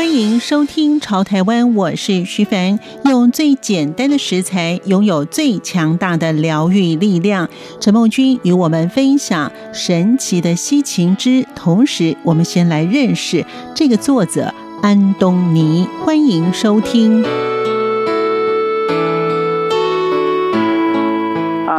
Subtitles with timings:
[0.00, 2.80] 欢迎收听《朝台湾》，我是徐凡。
[3.04, 7.46] 用最简单的食材，拥有最强大的疗愈力量。
[7.82, 13.44] 陈梦君与我们分享神奇的西芹汁，同时我们先来认识
[13.74, 15.86] 这个作者安东尼。
[16.02, 17.22] 欢迎收听。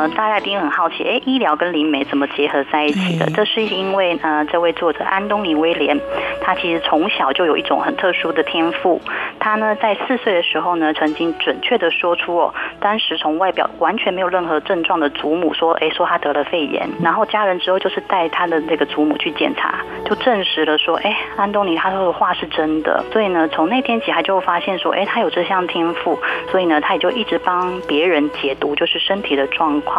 [0.10, 3.26] 大家一定很好奇，哎，医疗跟灵媒怎么结合在一起的？
[3.32, 6.00] 这是因为呢，这位作者安东尼威廉，
[6.41, 9.02] 他其实从小就有一种很特殊的天赋。
[9.40, 16.88] 他呢，在四岁的时候呢，曾经准确的说出哦，当时从外表完全没有任何症状的祖母说，哎，说他得了肺炎。
[17.02, 23.04] 然后家人之后就是带他的那个祖母去检查，就证实了说，哎，安东尼他说的话是真的。
[23.12, 26.18] 所以呢，从那天起他就发现说，哎，他有这项天赋。
[26.49, 29.91] 所以呢，他也就一直帮别人解读，就是身体的状况。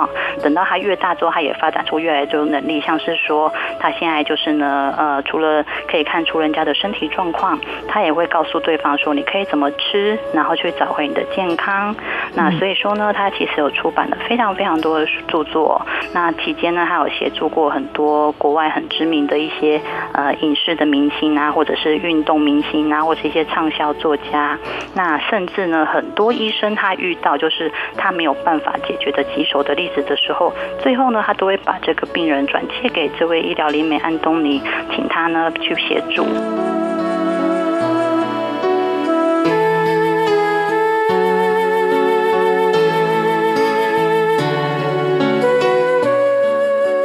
[0.42, 11.94] 等到他越大之后，他也发展出越来越多能力，像是说他现在就是呢，呃，除了可以看出人家的身体状况，他也会告诉对方说你可以怎么吃，然后去找回你的健康。
[12.34, 15.80] 那所以说呢，他其实有出版了非常非常多的著作。
[16.14, 19.80] 那期间呢，他有协助过很多国外很知名的一些
[20.12, 24.58] 呃影视的明星啊，或者是运动明星啊，或者是一些畅销作家。
[24.94, 34.60] 那甚至呢，很多医生他遇到就是他没有办法解决的棘手的的时候，最后呢，他都会把这个病人转借给这位医疗灵媒安东尼，
[34.94, 36.26] 请他呢去协助。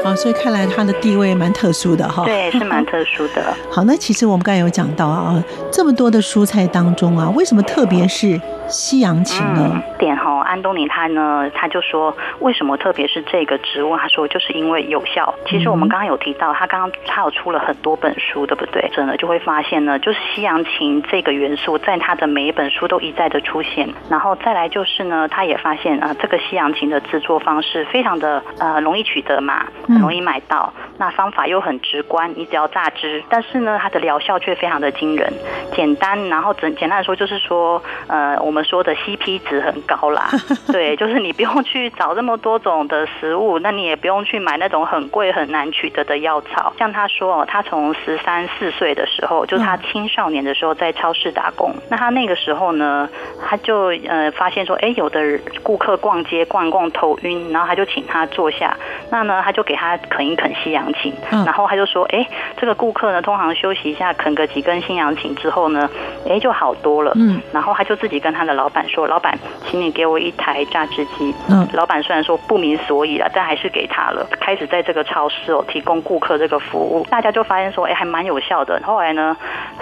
[0.07, 2.23] 好，所以看来他的地位蛮特殊的哈。
[2.23, 3.53] 对，是蛮特殊的。
[3.69, 8.39] 好，那其实我们刚才有讲到啊，这么多的蔬菜当中啊，为什么特别是？
[8.69, 9.71] 西洋芹呢？
[9.75, 13.95] 嗯、点哈，安东尼他呢，他就说，为什么特别是这个植物？
[13.95, 15.33] 他说就是因为有效。
[15.45, 18.91] 其实我们刚刚有提到，他刚刚他有出了很多本书，对不对？
[18.93, 23.87] 真的就会发现呢，就是西洋芹这个元素在他的每一本书都一再的出现。
[24.09, 30.71] 然后再来就是呢，他也发现啊，这个西洋芹的制作方式非常的呃容易取得嘛，很容易买到。
[30.99, 35.33] 那方法又很直观，你只要榨汁，但是呢，它的疗效却非常的惊人，
[35.73, 36.17] 简单。
[36.29, 38.63] 然后简简单来说，就是说呃我们。
[38.67, 40.29] 说的 CP 值很高啦，
[40.73, 46.73] 对，就是你不用去找这么多种的食物，那你也不用去买那种很贵很难取得的药草。
[46.77, 51.73] 像他说哦，他从十三四岁的时候，就是他青少年的时候在超市打工。
[51.89, 53.07] 那他那个时候呢，
[53.47, 58.75] 他就呃发现说，哎，有的顾客逛街逛逛头晕，然后他就请他坐下，
[59.09, 62.27] 那呢他就给他啃一啃西洋芹，然后他就说，哎，
[62.59, 65.87] 这个顾客呢通常休息一下啃个几根西洋芹之后呢，
[66.27, 67.11] 哎就好多了。
[67.15, 68.47] 嗯，然后他就自己跟他。
[68.47, 74.25] 的老板说：“老板，请你给我一台榨汁机。”嗯，老板虽然说不明所以了，但还是给他了。
[74.39, 79.35] 开始在这个超市哦提供顾客这个服务，大家就发现说：“哎，还蛮有效的。”后来呢，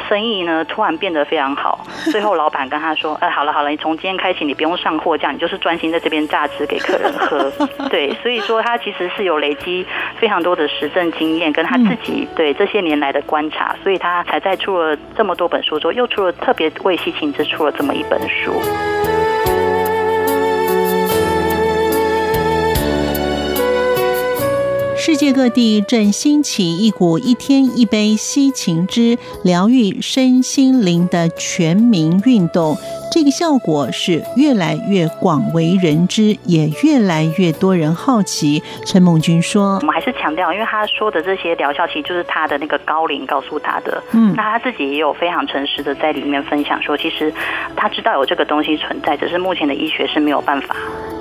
[0.09, 1.85] 生意呢突然变得非常好。
[2.11, 7.51] 最后老板跟他说：“哎，好了好了，你从今天开始你不用上货架，你就是专心在这边榨汁给客人喝。
[7.91, 9.85] ”对，所以说他其实是有累积
[10.17, 19.14] 非常多的实证经验，跟他自己对这些年来的观察，所以他才在出了这么多本书之后，又出了特别为西芹之出了这么一本书。
[25.05, 32.75] 世界各地正兴起一股一天一杯西芹汁疗愈身心灵的全民运动，
[33.11, 38.63] 这个效果是越来越广为人知，也越来越多人好奇。
[38.83, 44.01] 陈梦君说：“我们还是强调，因为他说的这些疗效，其实就是他的那个高龄告诉他的。
[44.11, 47.31] 嗯，那他自己也有非常诚实的在里面分享说，其实
[47.75, 50.75] 他知道有这个东西存在，只是目前的医学是没有办法。”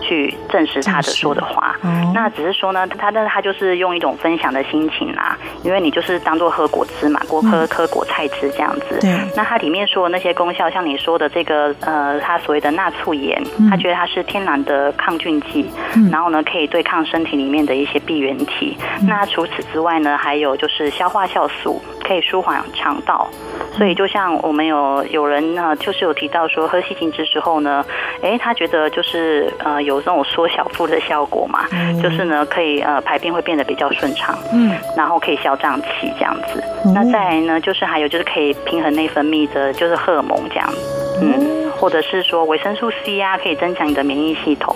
[0.07, 1.75] 去证实他的说的话，
[2.13, 8.99] 那只是说呢，他但是他就是用一种分享的心情啦，因为你就是当做喝果汁嘛，多喝喝果菜汁这样子。
[9.01, 9.19] 对。
[9.35, 15.69] 那它里面说的那些功效，像你说的这个呃，它所谓的钠醋盐，他觉得它是天然的抗菌剂，
[16.11, 18.77] 然后呢可以对抗身体里面的一些病原体。
[19.07, 23.27] 那除此之外呢，还有就是消化酵素，可以舒缓肠道。
[23.73, 27.83] 所以就像我们有有人呢，就是有提到说喝西芹汁之后呢，
[28.23, 29.95] 哎，他觉得就是呃有。
[29.95, 31.69] 有这种缩小腹的效果嘛？
[31.71, 36.61] 嗯、就是呢，可以呃排便会变得比较顺畅，嗯，然后可以消胀气这样子。
[36.85, 41.64] 嗯、那再来呢，就是还有就是可以平衡内分泌的，就是荷尔蒙这样子，嗯。
[41.85, 44.75] 或者是说维生素 C 啊，可以增强你的免疫系统。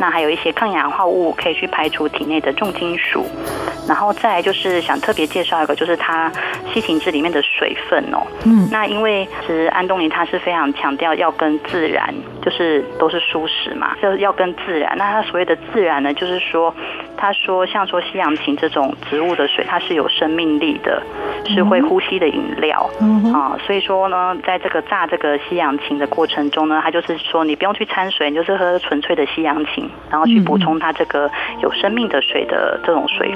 [0.00, 3.24] 那还有一些抗氧化物可以去排除体内的重金属。
[3.86, 6.28] 然后再来就是想特别介绍一个，就是它
[6.72, 8.26] 西芹汁里面的水分哦。
[8.44, 8.68] 嗯。
[8.68, 12.12] 那因为其实安东尼他是非常强调要跟自然，
[12.42, 14.92] 就是都是蔬食嘛，就是要跟自然。
[14.98, 16.74] 那他所谓的自然呢，就是说。
[17.20, 21.02] 他说，像说西洋芹这种植物的水，它是有生命力的，
[21.44, 22.88] 是会呼吸的饮料
[23.34, 23.56] 啊。
[23.66, 31.30] 所以说呢，在这个榨这个西洋芹的过程中呢，他就是说你不用去掺水，你就是喝纯粹的西洋芹，然后去补充它这个
[31.62, 33.30] 有生命的水的这种水。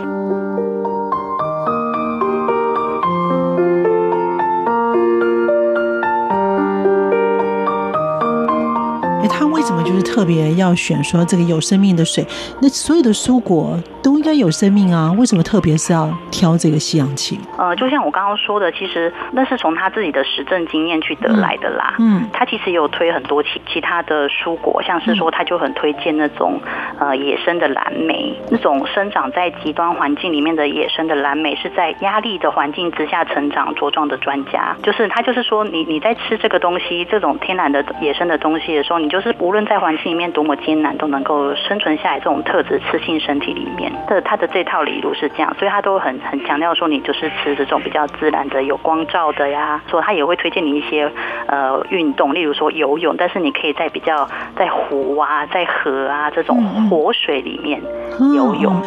[9.84, 12.26] 就是特别要选说这个有生命的水？
[12.60, 17.38] 那所有的蔬果都应该有生命啊，为什么特别是要挑这个西洋芹？
[17.58, 21.94] 呃，就像我刚刚说的，其实那是从他自己的实证经验去得来的啦。
[21.98, 26.60] 嗯，他其实有推很多其其他的蔬果，像是说他就很推荐那种
[27.00, 34.76] 呃野生的蓝莓，那种生长在极端环境里面的野生的蓝莓，是在压力的环境之下成长茁壮的专家。
[34.84, 42.20] 就是他就是说你，你你在吃这个东西，这种天然的野生的东西的时候，你就是无论在环境里面多么艰难，都能够生存下来。
[42.20, 49.82] 这种特质吃进身体里面的，他的这套理路是这样，所以他都很很强调说，你就是吃这种比较自然的、有光照的呀。
[49.88, 51.10] 说他也会推荐你一些
[51.46, 57.80] 呃运动，例如说游泳，但是你可以在比较在湖啊、在河啊这种活水里面
[58.34, 58.82] 游泳。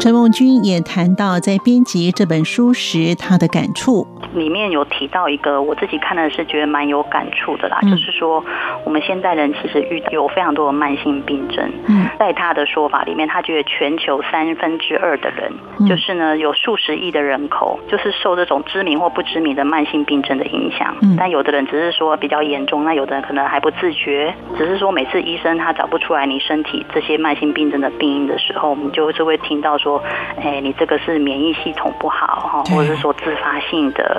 [0.00, 4.06] 陈梦君也谈到，在编辑这本书时，他的感触。
[4.34, 8.44] 里面有提到一个，我自己看的是觉得蛮有感触的啦，嗯、就是说
[8.84, 11.70] 我们现代人其实遇到有非常多的慢性病症。
[11.88, 20.94] 嗯，在他的说法里面，他觉得全球三分之二的人，嗯、就是呢有数十亿的人口，就是受这种知名或不知名的慢性病症的影响。
[21.02, 30.02] 嗯，但有的人只是说比较严重，那有的人可能还不自觉，只是说每次医生他找不出来你身体这些慢性病症的病因的时候，我们就是会听到说，
[30.40, 34.17] 哎，你这个是免疫系统不好哈，或者是说自发性的。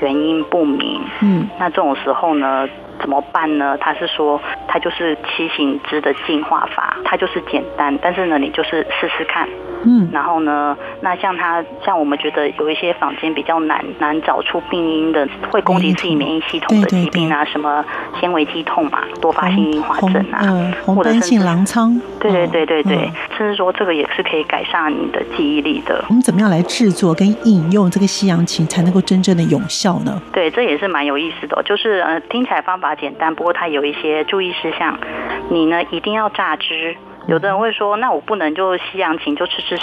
[0.00, 2.68] 原因不明，嗯，那这种时候呢，
[3.00, 3.76] 怎么办呢？
[3.78, 9.48] 他是说，他就是七行之的净化法，它就是简单，但是呢，你就是试试看。
[9.84, 17.84] 嗯，然后呢，那像他像我们觉得有一些坊间比较难难找出病因的，会攻击自己免疫系统的疾病啊，什么
[18.18, 26.04] 纤维肌痛嘛，多发性硬化症啊，或者是红斑性狼疮，对对对对对，甚至说这个也是可以改善你的记忆力的。
[26.08, 30.20] 我们怎么样来制作跟饮用这个西洋芹才能够真正的有效呢？
[30.32, 34.98] 对，这也是蛮有意思的，就是呃听起来方法简单，不过它有一些注意事项，
[35.50, 36.96] 你呢一定要榨汁。
[37.26, 39.76] 有的人会说，那我不能就西洋芹就吃吃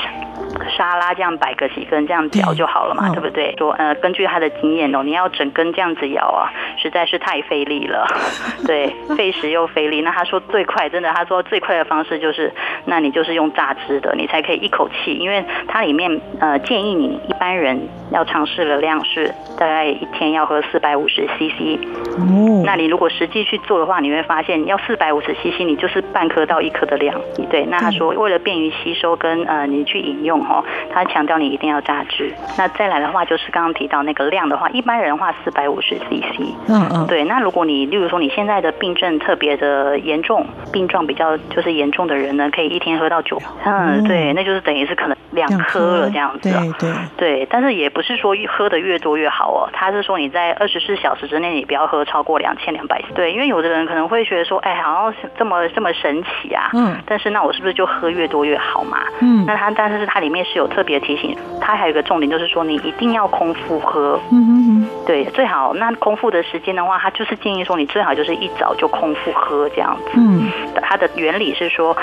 [0.83, 3.55] 沙拉这样摆个几根这样嚼就好了嘛，对，对不对？
[3.57, 8.05] 说呃，根据他的经验哦，你要整根这样子咬啊，实在是太费力了，
[8.67, 10.01] 对，费时又费力。
[10.01, 12.51] 那他说最快，真的，他说最快的方式就是，
[12.85, 19.27] 那你就是用榨汁的，你才可以一口气，因为它里面呃建议你一般人要尝试的量是
[19.57, 21.79] 大概一天要喝四百五十 CC。
[22.17, 27.19] 哦，那你如果实际去做的话，你会发现要四百五十 CC，你就是半颗到一颗的量。
[27.49, 30.63] 对，那他说为了便于吸收跟呃你去饮用哈，
[30.93, 32.31] 他强调你一定要榨汁。
[32.57, 36.53] 那再来的话就是刚刚提到那个量的话，一般人的话四百五十 CC。
[36.67, 37.07] 嗯嗯。
[37.07, 43.41] 对，那如果你例如说你现在的病症特别的严重，病状比较就是严重的人呢，可以一天喝到九。
[43.65, 46.51] 嗯，对，那就是等于是可能两颗了这样子。
[46.51, 53.01] 对对对，但是也不是说喝的越多越好哦，他是说你在二十四小时之内你不要喝超过两千两百。
[53.15, 56.69] 对，因为有的人可能会觉得说，哎，好像这么这么神奇啊。
[56.73, 56.95] 嗯。
[57.07, 57.23] 但是。
[57.23, 58.97] 是，那我是不是就喝越多越好嘛？
[59.21, 64.19] 嗯，那它但是它里面是有特别提醒，它还有一个重点就是说，你一定要空腹喝。
[64.31, 70.11] 嗯嗯嗯，对，最好那空腹的时间的话，它就是建议说，你最好就是一早就空腹喝这样子。
[70.15, 70.51] 嗯，
[70.83, 71.97] 它的原理是说，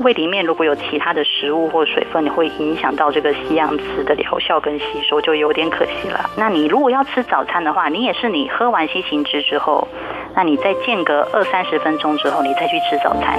[0.00, 6.28] 胃里面如果有其他的食物或水分，你会影响到这个西洋汁的疗效跟吸收，就有点可惜了。
[6.36, 9.88] 那你如果要吃早餐的话，你也是你喝完西芹汁之后，
[10.36, 13.38] 那你再间隔二三十分钟之后，你再去吃早餐。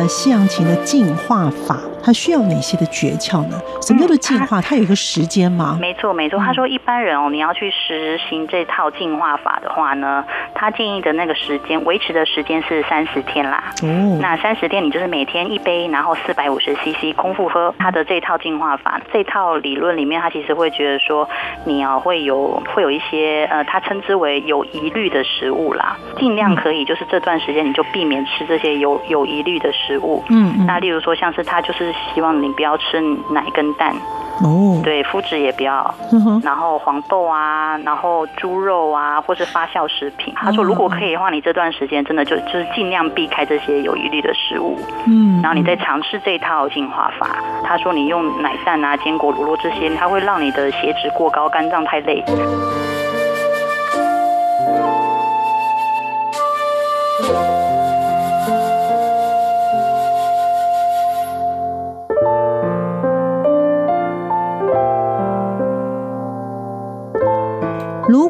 [0.00, 1.78] 的西洋琴的进化法。
[2.02, 3.60] 它需要哪些的诀窍呢？
[3.82, 4.60] 什么叫做进化？
[4.60, 5.78] 它有一个时间吗？
[5.80, 6.38] 没错，没错。
[6.38, 13.64] 他说一般人哦，你要去实行这套进化法的话呢，他建议的那个时间维持的时间是三十天啦。
[13.82, 17.74] 哦，那三十天你就是每天一杯，然后四百五十 CC 空腹喝。
[17.78, 21.28] 他的这套进化法，这套理论里面，他其实会觉得说，
[21.64, 30.22] 你啊会有会有一些呃，他称之为有疑虑的食物啦，尽量可以就是这段时间你就避免吃这些有有疑虑的食物。
[30.28, 33.94] 嗯，嗯，那例如说像是他就是希望你不要吃奶跟蛋。
[34.42, 35.94] 哦，对，麸质也不要，
[36.42, 40.32] 然后黄豆啊，然后猪肉啊，或是发酵食品。
[40.34, 44.78] 他说，如果可以的话，你这段时间真的就就是尽量避开这些有疑虑的食物。
[45.06, 47.36] 嗯，然后你再尝试这一套净化法。
[47.62, 52.24] 他说，你用奶蛋啊、坚果、乳酪这些，它会让你的血脂过高，肝脏太累。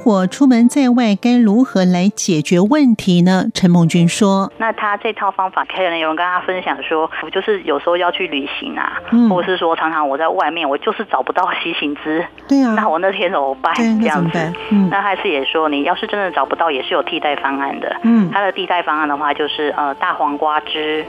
[0.03, 3.45] 果出门在外，该如何来解决问题呢？
[3.55, 12.25] 陈梦君说：“那他这套方法，可能有人跟他分享说，我就是有时候要去旅行啊，嗯、或者是说常常我在外面，我就是找不到西行姿。
[12.49, 13.75] 对啊，那我那天怎么办？
[14.01, 17.95] 这样子，嗯、那还是也说，你要是真的找不到，也是有替代方案的。
[18.03, 21.05] 嗯，他的替代方案的话，就是呃大黄瓜汁。”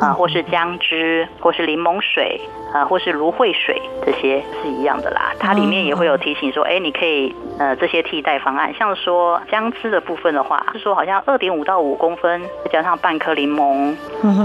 [0.00, 2.40] 啊，或是姜汁，或是柠檬水，
[2.72, 5.32] 啊，或是芦荟水，这些是一样的啦。
[5.38, 13.96] 它里面也会有提醒说，哎，你可以呃这些替代方案，像说姜汁的部分的话，是说好像二点五到五公分，再加上半颗柠檬，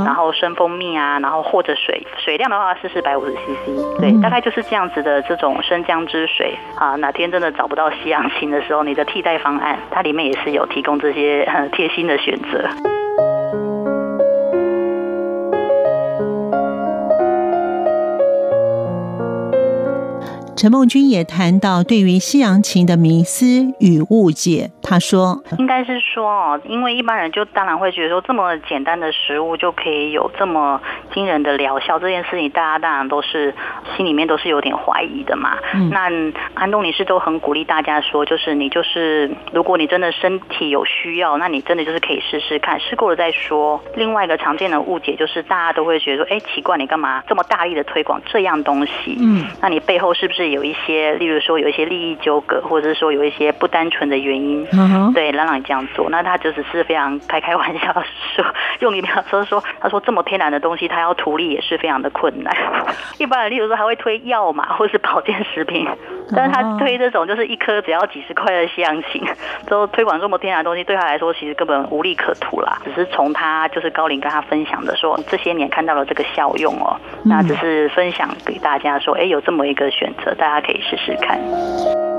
[0.06, 6.96] 然后生蜂蜜啊，然后或者水，水量的话是四百五十 CC，对，大概就是这样子的这种生姜汁水啊。
[6.96, 12.70] 哪天真的找不到西洋芹的时候，你的替代方案，它里面也是有提供这些很贴心的选择。
[20.62, 24.70] 陈梦君也谈到对于西洋琴的迷思与误解。
[24.84, 30.80] 他说：“应该是说哦，因为一般人就当然会觉得说，这么简单的食物就可以有这么
[31.14, 33.54] 惊人的疗效，这件事情大家当然都是
[33.96, 35.58] 心里面都是有点怀疑的嘛。
[35.74, 36.10] 嗯、那
[36.54, 43.82] 安东尼是都很鼓励大家说，就是你就是如果你真的身体有需要，那你真的就是可以试试看，试过了再说。
[43.96, 49.18] 另外一个常见的误解就是大家都会觉得说，哎，奇怪，你干嘛这么大力的推广这样东西？
[49.20, 54.68] 嗯，那你背后是不是？”有一些，例如说有一些利益纠葛，或者是说有一些不单纯的原因，
[55.14, 57.94] 对，让让你这样做，那他就只是非常开开玩笑
[58.36, 58.46] 说，
[58.80, 62.56] 用一秒说说，他说这么天然的东西，他要图利也是非常的困难。
[63.20, 65.88] 一般人例如说还会推药嘛，或是保健食品，
[66.36, 69.24] 但是他推这种就是一颗只要几十块的西洋芹，
[69.68, 72.80] 都推广这么天然的东西，对他来说其实根本无利可图啦。
[72.86, 80.34] 只是从他就是高龄跟他分享的说，这些年看到了这个效用哦，那只是分享给大家说，哎，有这么一个选择。
[80.36, 82.11] 大家可以试试看。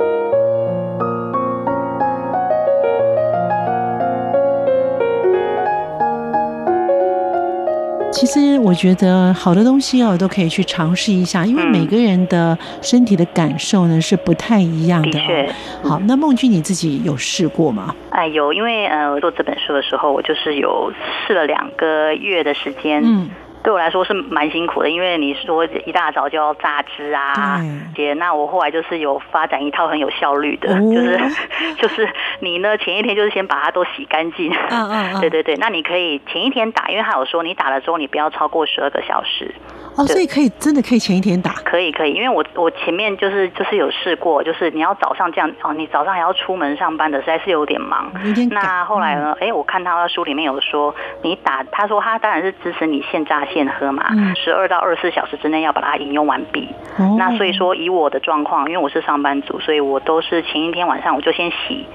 [8.23, 15.11] 其实我觉得好的东西哦，都可以去尝试一下，因为每个人的身体的感受呢是不太一样的。
[15.11, 15.53] 的确，
[15.83, 17.93] 好，那梦君你自己有试过吗？
[18.11, 20.93] 哎，有，因为呃，做这本书的时候，我就是有
[21.27, 23.03] 试了两个月的时间。
[23.05, 23.29] 嗯。
[23.63, 27.61] 对我来说是蛮辛苦的，因为你说一大早就要榨汁啊，
[27.95, 31.21] 姐，那我后来就是有发展一套很有效率的，就是
[31.79, 32.09] 就是
[32.41, 39.55] 你呢前一天就是先把它都洗干净，嗯嗯，对对对，那你可以前一天打，因为他有说你打了之后你不要超过十二个小时。
[39.95, 48.11] 哦，所以可以真的可以前一天打，可以可以，因为我我前面就是就是有试过，就是你要早上这样哦，你早上还要出门上班的，实在是有点忙。
[48.51, 49.37] 那后来呢？
[49.39, 54.05] 哎、嗯，我看他的书里面有说，你打，他说他当然是支持你现榨现喝嘛，
[54.35, 56.69] 十二、嗯、到二十四小时之内要把它饮用完毕。
[56.99, 61.87] 哦、那所以说以我的状况，因为我是上班族，所以我都是前一天晚上我就先洗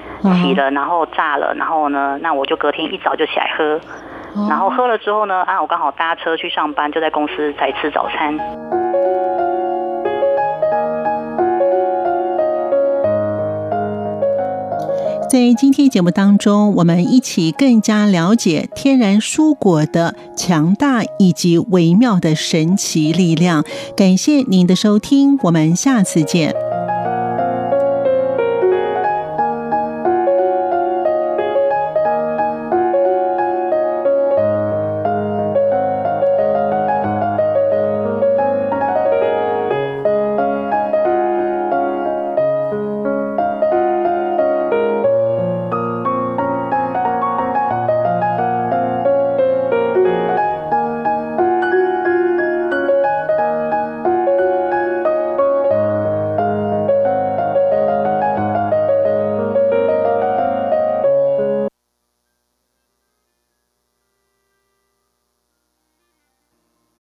[0.42, 3.80] 洗了，然后炸了，然后呢，那我就隔天一早就起来喝。
[4.50, 8.38] 然后喝了之后呢，啊，我刚好搭车去上班，就在公司才吃早餐。
[15.30, 23.66] 在今天节目当中，我们一起更加了解天然蔬果的强大以及微妙的神奇力量。
[23.98, 26.67] 感谢您的收听，我们下次见。